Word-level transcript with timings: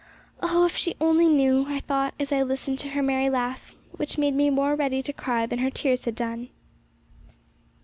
Oh! 0.41 0.65
if 0.65 0.75
she 0.75 0.95
only 0.99 1.27
knew, 1.27 1.65
I 1.67 1.79
thought, 1.79 2.15
as 2.19 2.31
I 2.31 2.41
listened 2.41 2.79
to 2.79 2.89
her 2.89 3.03
merry 3.03 3.29
laugh, 3.29 3.75
which 3.91 4.17
made 4.17 4.33
me 4.33 4.49
more 4.49 4.73
ready 4.73 5.03
to 5.03 5.13
cry 5.13 5.45
than 5.45 5.59
her 5.59 5.69
tears 5.69 6.05
had 6.05 6.15
done. 6.15 6.49